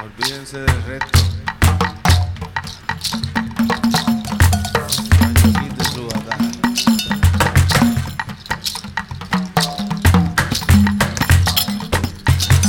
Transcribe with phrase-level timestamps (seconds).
[0.00, 1.18] Olvídense del resto.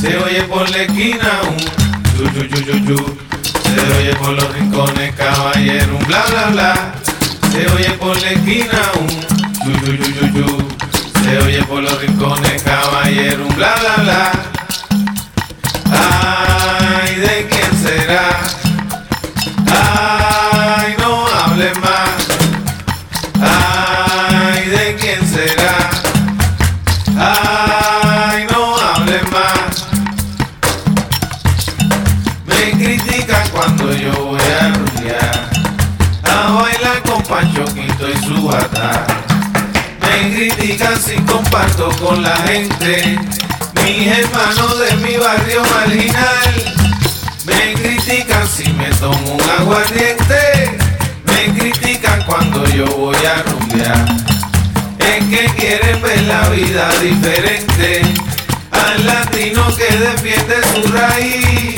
[0.02, 1.58] Se oye por la esquina un
[2.18, 3.18] chu chu chu chu.
[3.64, 6.94] Se oye por los rincones caballero un bla bla bla.
[7.52, 10.68] Se oye por la esquina un chu chu chu chu chu.
[11.24, 14.59] Se oye por los rincones caballero un bla bla bla.
[37.30, 39.06] Bailar con Pancho Quinto y su bata.
[40.02, 43.18] Me critican si comparto con la gente,
[43.76, 46.76] mis hermanos de mi barrio marginal.
[47.46, 50.78] Me critican si me tomo un aguardiente,
[51.26, 54.06] me critican cuando yo voy a rumbear.
[55.00, 58.02] Es que quieren ver la vida diferente
[58.72, 61.76] al latino que defiende su raíz.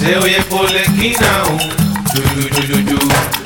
[0.00, 1.76] Se oye por la esquina un
[2.86, 3.45] chu.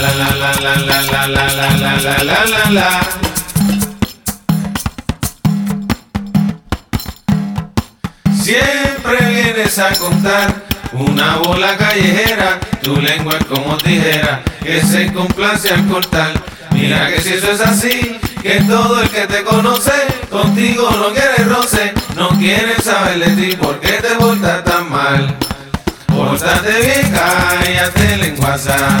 [0.00, 3.00] la la la la la la la la la la la
[8.40, 10.54] Siempre vienes a contar
[10.92, 16.32] una bola callejera, tu lengua es como tijera que se complace al cortar.
[16.70, 19.92] Mira que si eso es así, que todo el que te conoce
[20.30, 25.36] contigo no quiere roce, no quiere saber de ti por qué te portas tan mal.
[26.06, 29.00] Pórtate bien, cállate lenguaza.